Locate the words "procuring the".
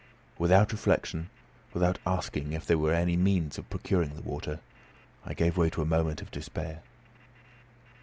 3.69-4.23